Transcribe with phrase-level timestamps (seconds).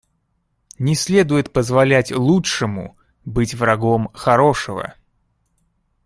[0.79, 4.95] Не следует позволять лучшему быть врагом хорошего.